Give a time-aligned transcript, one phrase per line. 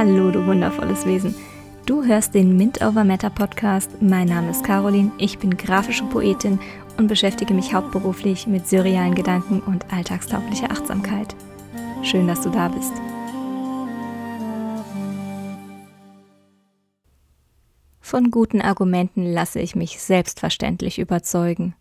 [0.00, 1.34] Hallo, du wundervolles Wesen.
[1.84, 4.00] Du hörst den Mint Over Matter Podcast.
[4.00, 6.60] Mein Name ist Caroline, ich bin grafische Poetin
[6.98, 11.34] und beschäftige mich hauptberuflich mit surrealen Gedanken und alltagstauglicher Achtsamkeit.
[12.04, 12.92] Schön, dass du da bist.
[18.00, 21.74] Von guten Argumenten lasse ich mich selbstverständlich überzeugen.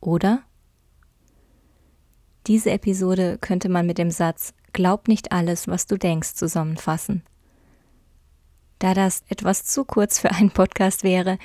[0.00, 0.42] Oder?
[2.46, 7.22] Diese Episode könnte man mit dem Satz Glaub nicht alles, was du denkst zusammenfassen.
[8.78, 11.38] Da das etwas zu kurz für einen Podcast wäre,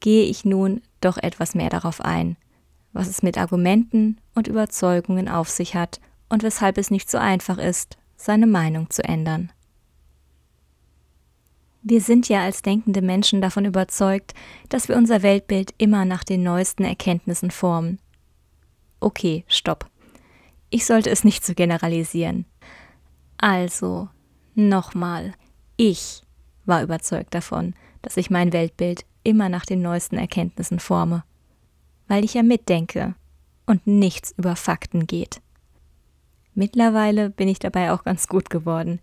[0.00, 2.38] gehe ich nun doch etwas mehr darauf ein,
[2.94, 6.00] was es mit Argumenten und Überzeugungen auf sich hat
[6.30, 9.52] und weshalb es nicht so einfach ist, seine Meinung zu ändern.
[11.82, 14.32] Wir sind ja als denkende Menschen davon überzeugt,
[14.70, 17.98] dass wir unser Weltbild immer nach den neuesten Erkenntnissen formen.
[19.00, 19.84] Okay, stopp.
[20.70, 22.46] Ich sollte es nicht so generalisieren.
[23.42, 24.10] Also,
[24.54, 25.32] nochmal,
[25.78, 26.22] ich
[26.66, 31.24] war überzeugt davon, dass ich mein Weltbild immer nach den neuesten Erkenntnissen forme,
[32.06, 33.14] weil ich ja mitdenke
[33.64, 35.40] und nichts über Fakten geht.
[36.52, 39.00] Mittlerweile bin ich dabei auch ganz gut geworden.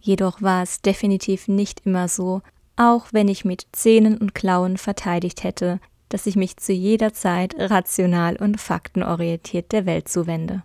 [0.00, 2.42] Jedoch war es definitiv nicht immer so,
[2.76, 7.56] auch wenn ich mit Zähnen und Klauen verteidigt hätte, dass ich mich zu jeder Zeit
[7.58, 10.62] rational und faktenorientiert der Welt zuwende.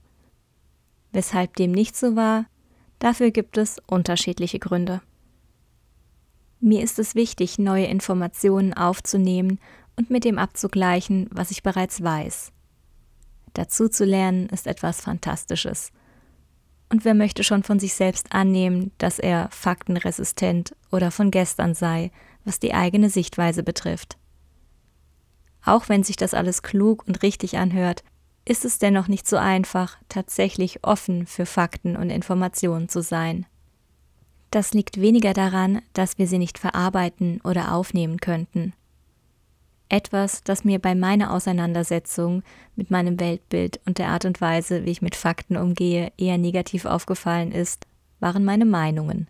[1.12, 2.46] Weshalb dem nicht so war,
[3.00, 5.02] dafür gibt es unterschiedliche Gründe.
[6.60, 9.60] Mir ist es wichtig, neue Informationen aufzunehmen
[9.96, 12.52] und mit dem abzugleichen, was ich bereits weiß.
[13.54, 15.92] Dazu zu lernen ist etwas Fantastisches.
[16.90, 22.12] Und wer möchte schon von sich selbst annehmen, dass er faktenresistent oder von gestern sei,
[22.46, 24.18] was die eigene Sichtweise betrifft?
[25.64, 28.04] Auch wenn sich das alles klug und richtig anhört,
[28.50, 33.46] ist es dennoch nicht so einfach, tatsächlich offen für Fakten und Informationen zu sein.
[34.50, 38.74] Das liegt weniger daran, dass wir sie nicht verarbeiten oder aufnehmen könnten.
[39.88, 42.42] Etwas, das mir bei meiner Auseinandersetzung
[42.76, 46.86] mit meinem Weltbild und der Art und Weise, wie ich mit Fakten umgehe, eher negativ
[46.86, 47.86] aufgefallen ist,
[48.20, 49.28] waren meine Meinungen.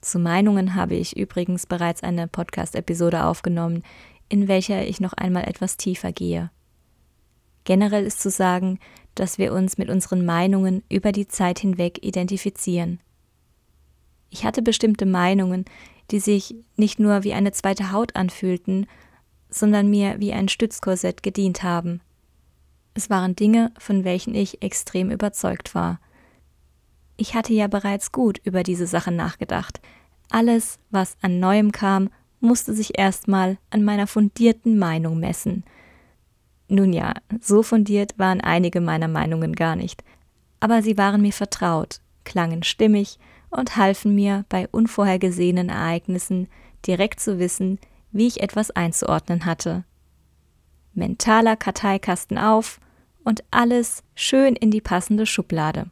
[0.00, 3.82] Zu Meinungen habe ich übrigens bereits eine Podcast-Episode aufgenommen,
[4.30, 6.50] in welcher ich noch einmal etwas tiefer gehe.
[7.68, 8.78] Generell ist zu sagen,
[9.14, 12.98] dass wir uns mit unseren Meinungen über die Zeit hinweg identifizieren.
[14.30, 15.66] Ich hatte bestimmte Meinungen,
[16.10, 18.86] die sich nicht nur wie eine zweite Haut anfühlten,
[19.50, 22.00] sondern mir wie ein Stützkorsett gedient haben.
[22.94, 26.00] Es waren Dinge, von welchen ich extrem überzeugt war.
[27.18, 29.82] Ich hatte ja bereits gut über diese Sachen nachgedacht.
[30.30, 32.08] Alles, was an Neuem kam,
[32.40, 35.64] musste sich erstmal an meiner fundierten Meinung messen.
[36.68, 40.04] Nun ja, so fundiert waren einige meiner Meinungen gar nicht,
[40.60, 43.18] aber sie waren mir vertraut, klangen stimmig
[43.50, 46.48] und halfen mir bei unvorhergesehenen Ereignissen
[46.86, 47.78] direkt zu wissen,
[48.12, 49.84] wie ich etwas einzuordnen hatte.
[50.92, 52.80] Mentaler Karteikasten auf
[53.24, 55.90] und alles schön in die passende Schublade.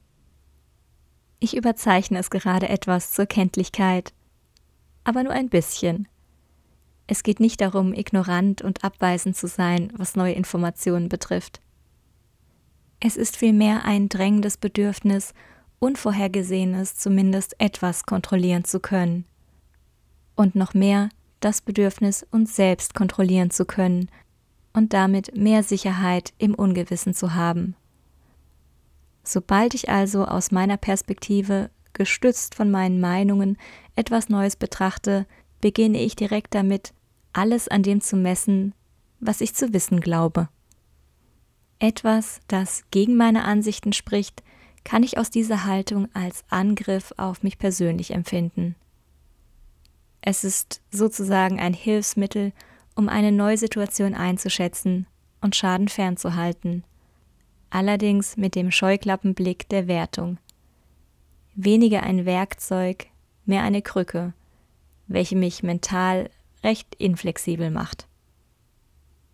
[1.38, 4.12] Ich überzeichne es gerade etwas zur Kenntlichkeit,
[5.04, 6.08] aber nur ein bisschen.
[7.06, 11.60] Es geht nicht darum, ignorant und abweisend zu sein, was neue Informationen betrifft.
[12.98, 15.34] Es ist vielmehr ein drängendes Bedürfnis
[15.78, 19.24] Unvorhergesehenes zumindest etwas kontrollieren zu können.
[20.34, 24.10] Und noch mehr das Bedürfnis, uns selbst kontrollieren zu können
[24.72, 27.76] und damit mehr Sicherheit im Ungewissen zu haben.
[29.22, 33.58] Sobald ich also aus meiner Perspektive, gestützt von meinen Meinungen,
[33.96, 35.26] etwas Neues betrachte,
[35.60, 36.92] beginne ich direkt damit,
[37.36, 38.74] alles an dem zu messen,
[39.20, 40.48] was ich zu wissen glaube.
[41.78, 44.42] Etwas, das gegen meine Ansichten spricht,
[44.84, 48.76] kann ich aus dieser Haltung als Angriff auf mich persönlich empfinden.
[50.22, 52.52] Es ist sozusagen ein Hilfsmittel,
[52.94, 55.06] um eine neue Situation einzuschätzen
[55.42, 56.84] und Schaden fernzuhalten,
[57.68, 60.38] allerdings mit dem Scheuklappenblick der Wertung.
[61.54, 63.08] Weniger ein Werkzeug,
[63.44, 64.32] mehr eine Krücke,
[65.06, 66.30] welche mich mental
[66.62, 68.06] recht inflexibel macht.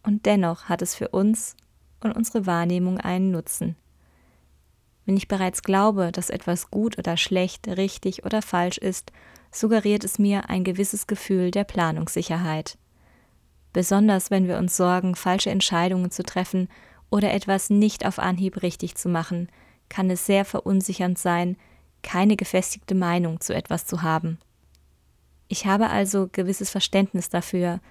[0.02, 1.56] Und dennoch hat es für uns
[2.00, 3.76] und unsere Wahrnehmung einen Nutzen.
[5.04, 9.12] Wenn ich bereits glaube, dass etwas gut oder schlecht, richtig oder falsch ist,
[9.50, 12.78] suggeriert es mir ein gewisses Gefühl der Planungssicherheit.
[13.72, 16.68] Besonders wenn wir uns sorgen, falsche Entscheidungen zu treffen
[17.10, 19.48] oder etwas nicht auf Anhieb richtig zu machen,
[19.88, 21.56] kann es sehr verunsichernd sein,
[22.02, 24.38] keine gefestigte Meinung zu etwas zu haben.
[25.52, 27.82] Ich habe also gewisses Verständnis dafür,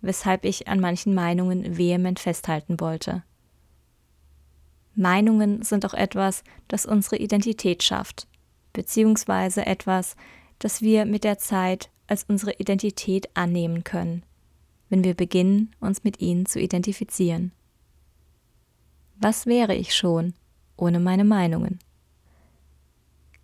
[0.00, 3.22] weshalb ich an manchen Meinungen vehement festhalten wollte.
[4.96, 8.26] Meinungen sind auch etwas, das unsere Identität schafft.
[8.72, 10.16] beziehungsweise etwas,
[10.58, 14.24] das wir mit der Zeit als unsere Identität annehmen können,
[14.88, 17.52] wenn wir beginnen, uns mit ihnen zu identifizieren.
[19.14, 20.34] Was wäre ich schon
[20.76, 21.78] ohne meine Meinungen?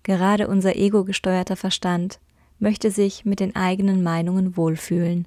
[0.03, 2.19] Gerade unser ego-gesteuerter Verstand
[2.61, 5.27] möchte sich mit den eigenen Meinungen wohlfühlen.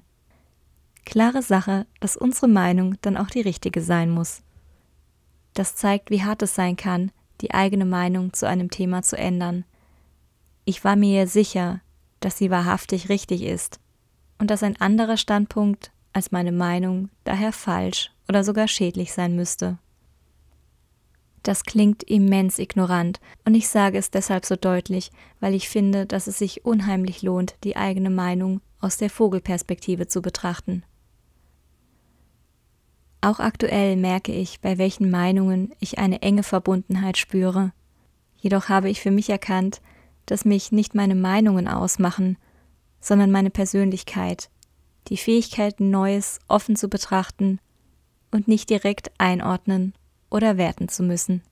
[1.04, 4.42] Klare Sache, dass unsere Meinung dann auch die richtige sein muss.
[5.52, 9.64] Das zeigt, wie hart es sein kann, die eigene Meinung zu einem Thema zu ändern.
[10.64, 11.80] Ich war mir sicher,
[12.20, 13.80] dass sie wahrhaftig richtig ist
[14.38, 19.78] und dass ein anderer Standpunkt als meine Meinung daher falsch oder sogar schädlich sein müsste.
[21.44, 25.10] Das klingt immens ignorant und ich sage es deshalb so deutlich,
[25.40, 30.22] weil ich finde, dass es sich unheimlich lohnt, die eigene Meinung aus der Vogelperspektive zu
[30.22, 30.84] betrachten.
[33.20, 37.72] Auch aktuell merke ich, bei welchen Meinungen ich eine enge Verbundenheit spüre.
[38.38, 39.82] Jedoch habe ich für mich erkannt,
[40.24, 42.38] dass mich nicht meine Meinungen ausmachen,
[43.00, 44.48] sondern meine Persönlichkeit,
[45.08, 47.60] die Fähigkeit, Neues offen zu betrachten
[48.30, 49.92] und nicht direkt einordnen
[50.34, 51.42] oder werten zu müssen.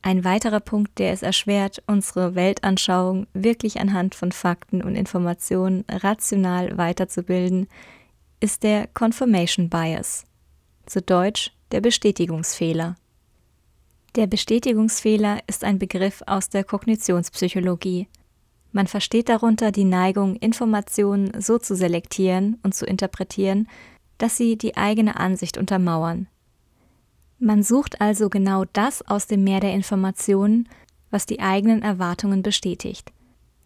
[0.00, 6.78] Ein weiterer Punkt, der es erschwert, unsere Weltanschauung wirklich anhand von Fakten und Informationen rational
[6.78, 7.68] weiterzubilden,
[8.40, 10.24] ist der Confirmation Bias,
[10.86, 12.96] zu Deutsch der Bestätigungsfehler.
[14.16, 18.08] Der Bestätigungsfehler ist ein Begriff aus der Kognitionspsychologie.
[18.72, 23.68] Man versteht darunter die Neigung, Informationen so zu selektieren und zu interpretieren,
[24.16, 26.28] dass sie die eigene Ansicht untermauern.
[27.38, 30.68] Man sucht also genau das aus dem Meer der Informationen,
[31.10, 33.12] was die eigenen Erwartungen bestätigt.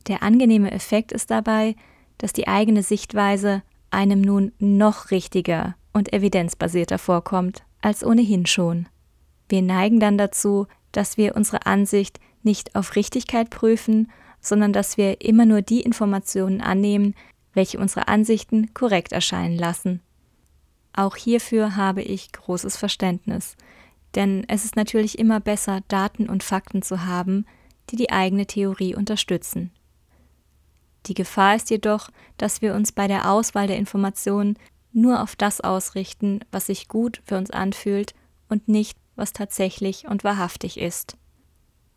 [0.08, 1.74] Der angenehme Effekt ist dabei,
[2.18, 8.88] dass die eigene Sichtweise einem nun noch richtiger und evidenzbasierter vorkommt als ohnehin schon.
[9.48, 14.10] Wir neigen dann dazu, dass wir unsere Ansicht nicht auf Richtigkeit prüfen,
[14.40, 17.14] sondern dass wir immer nur die Informationen annehmen,
[17.54, 20.00] welche unsere Ansichten korrekt erscheinen lassen.
[20.94, 23.56] Auch hierfür habe ich großes Verständnis,
[24.14, 27.46] denn es ist natürlich immer besser, Daten und Fakten zu haben,
[27.90, 29.70] die die eigene Theorie unterstützen.
[31.06, 34.56] Die Gefahr ist jedoch, dass wir uns bei der Auswahl der Informationen
[34.92, 38.14] nur auf das ausrichten, was sich gut für uns anfühlt
[38.48, 41.16] und nicht, was tatsächlich und wahrhaftig ist.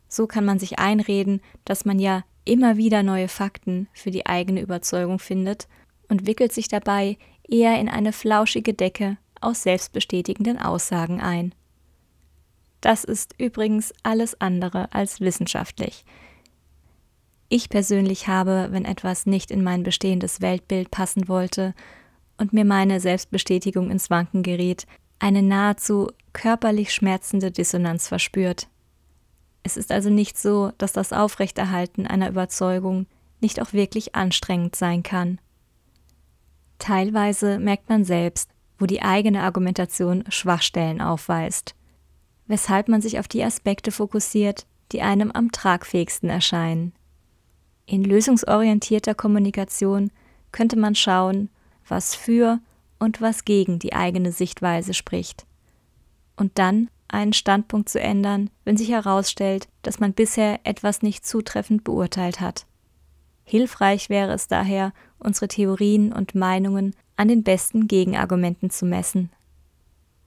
[0.07, 4.62] So kann man sich einreden, dass man ja immer wieder neue Fakten für die eigene
[4.62, 5.68] Überzeugung findet
[6.09, 7.18] und wickelt sich dabei
[7.50, 11.53] eher in eine flauschige Decke aus selbstbestätigenden Aussagen ein.
[12.81, 16.06] Das ist übrigens alles andere als wissenschaftlich,
[17.47, 21.74] ich persönlich habe, wenn etwas nicht in mein bestehendes Weltbild passen wollte
[22.38, 24.88] und mir meine Selbstbestätigung ins Wanken geriet,
[25.19, 28.68] eine nahezu körperlich schmerzende Dissonanz verspürt.
[29.63, 33.06] Es ist also nicht so, dass das Aufrechterhalten einer Überzeugung
[33.42, 35.39] nicht auch wirklich anstrengend sein kann.
[36.80, 41.76] Teilweise merkt man selbst, wo die eigene Argumentation Schwachstellen aufweist,
[42.47, 46.94] weshalb man sich auf die Aspekte fokussiert, die einem am tragfähigsten erscheinen.
[47.85, 50.11] In lösungsorientierter Kommunikation
[50.52, 51.49] könnte man schauen,
[51.88, 52.59] was für
[52.99, 55.45] und was gegen die eigene Sichtweise spricht.
[56.35, 61.83] Und dann einen Standpunkt zu ändern, wenn sich herausstellt, dass man bisher etwas nicht zutreffend
[61.83, 62.66] beurteilt hat.
[63.45, 69.30] Hilfreich wäre es daher, unsere Theorien und Meinungen an den besten Gegenargumenten zu messen.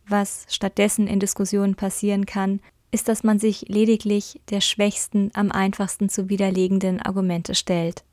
[0.06, 2.60] Was stattdessen in Diskussionen passieren kann,
[2.90, 8.04] ist, dass man sich lediglich der schwächsten, am einfachsten zu widerlegenden Argumente stellt.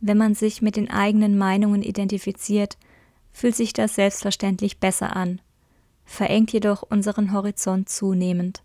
[0.00, 2.78] Wenn man sich mit den eigenen Meinungen identifiziert,
[3.32, 5.40] fühlt sich das selbstverständlich besser an,
[6.04, 8.62] verengt jedoch unseren Horizont zunehmend.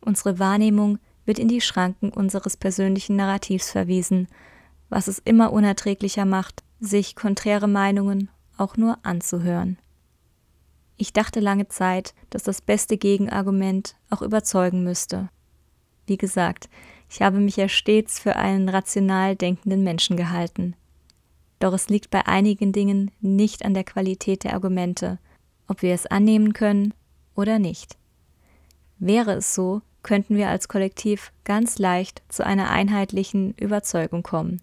[0.00, 0.98] Unsere Wahrnehmung
[1.30, 4.26] wird in die Schranken unseres persönlichen Narrativs verwiesen,
[4.88, 9.78] was es immer unerträglicher macht, sich konträre Meinungen auch nur anzuhören.
[10.96, 15.28] Ich dachte lange Zeit, dass das beste Gegenargument auch überzeugen müsste.
[16.04, 16.68] Wie gesagt,
[17.08, 20.74] ich habe mich ja stets für einen rational denkenden Menschen gehalten.
[21.60, 25.20] Doch es liegt bei einigen Dingen nicht an der Qualität der Argumente,
[25.68, 26.92] ob wir es annehmen können
[27.36, 27.98] oder nicht.
[28.98, 34.62] Wäre es so, könnten wir als Kollektiv ganz leicht zu einer einheitlichen Überzeugung kommen,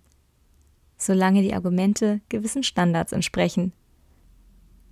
[0.97, 3.73] solange die Argumente gewissen Standards entsprechen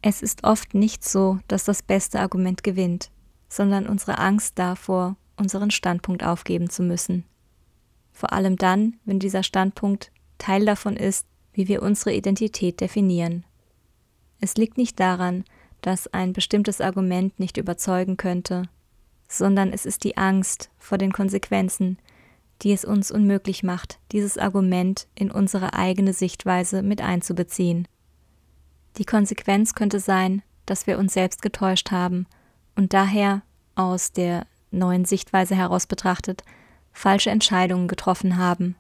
[0.08, 3.10] es ist oft nicht so, dass das beste Argument gewinnt,
[3.50, 7.26] sondern unsere Angst davor, unseren Standpunkt aufgeben zu müssen.
[8.12, 13.46] Vor allem dann, wenn dieser Standpunkt Teil davon ist, wie wir unsere Identität definieren.
[14.40, 15.44] Es liegt nicht daran,
[15.82, 18.70] dass ein bestimmtes Argument nicht überzeugen könnte,
[19.28, 21.98] sondern es ist die Angst vor den Konsequenzen,
[22.62, 27.88] die es uns unmöglich macht, dieses Argument in unsere eigene Sichtweise mit einzubeziehen.
[28.98, 32.28] Die Konsequenz könnte sein, dass wir uns selbst getäuscht haben
[32.76, 33.42] und daher
[33.76, 36.44] aus der neuen Sichtweise heraus betrachtet
[36.92, 38.76] falsche Entscheidungen getroffen haben.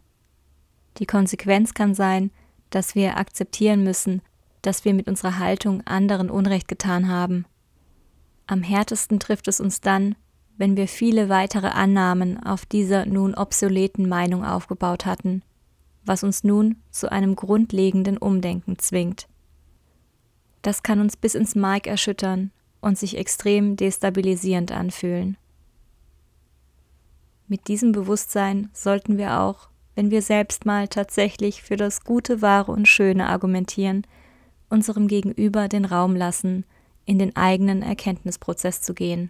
[0.98, 2.32] Die Konsequenz kann sein,
[2.70, 4.22] dass wir akzeptieren müssen,
[4.62, 7.46] dass wir mit unserer Haltung anderen Unrecht getan haben.
[8.48, 10.16] Am härtesten trifft es uns dann,
[10.57, 15.43] wenn wir viele weitere Annahmen auf dieser nun obsoleten Meinung aufgebaut hatten,
[16.05, 19.27] was uns nun zu einem grundlegenden Umdenken zwingt.
[20.62, 25.38] Das kann uns bis ins Mark erschüttern und sich extrem destabilisierend anfühlen.
[27.47, 32.71] Mit diesem Bewusstsein sollten wir auch, wenn wir selbst mal tatsächlich für das Gute, Wahre
[32.71, 34.05] und Schöne argumentieren,
[34.69, 36.65] unserem Gegenüber den Raum lassen,
[37.05, 39.29] in den eigenen Erkenntnisprozess zu gehen.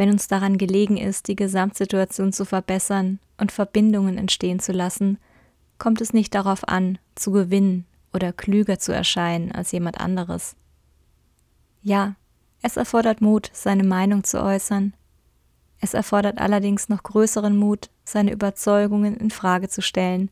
[0.00, 5.18] Wenn uns daran gelegen ist, die Gesamtsituation zu verbessern und Verbindungen entstehen zu lassen,
[5.76, 10.56] kommt es nicht darauf an, zu gewinnen oder klüger zu erscheinen als jemand anderes.
[11.82, 12.14] Ja,
[12.62, 14.94] es erfordert Mut, seine Meinung zu äußern,
[15.80, 20.30] es erfordert allerdings noch größeren Mut, seine Überzeugungen in Frage zu stellen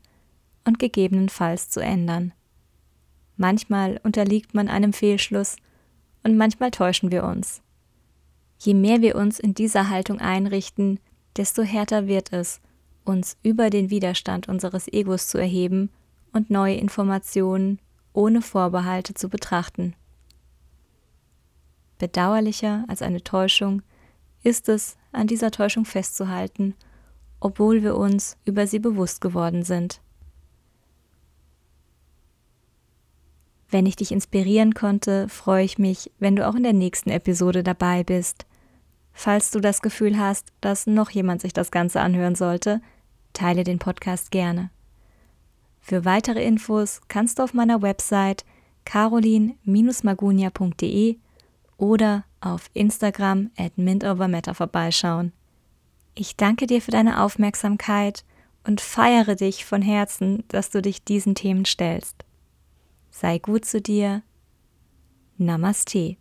[0.65, 2.33] und gegebenenfalls zu ändern.
[3.37, 5.57] Manchmal unterliegt man einem Fehlschluss
[6.23, 7.61] und manchmal täuschen wir uns.
[8.59, 10.99] Je mehr wir uns in dieser Haltung einrichten,
[11.37, 12.61] desto härter wird es,
[13.05, 15.91] uns über den Widerstand unseres Egos zu erheben
[16.33, 17.79] und neue Informationen
[18.13, 19.95] ohne Vorbehalte zu betrachten.
[21.99, 23.83] Bedauerlicher als eine Täuschung
[24.43, 26.75] ist es, an dieser Täuschung festzuhalten,
[27.41, 30.01] obwohl wir uns über sie bewusst geworden sind.
[33.71, 37.63] Wenn ich dich inspirieren konnte, freue ich mich, wenn du auch in der nächsten Episode
[37.63, 38.47] dabei bist.
[39.13, 42.81] Falls du das Gefühl hast, dass noch jemand sich das Ganze anhören sollte,
[43.33, 44.71] teile den Podcast gerne.
[45.81, 48.45] Für weitere Infos kannst du auf meiner Website
[48.85, 51.17] carolin-magunia.de
[51.77, 55.33] oder auf Instagram at mintovermatter vorbeischauen.
[56.15, 58.25] Ich danke dir für deine Aufmerksamkeit
[58.65, 62.25] und feiere dich von Herzen, dass du dich diesen Themen stellst
[63.19, 64.23] sei gut zu dir.
[65.39, 66.17] Namaste.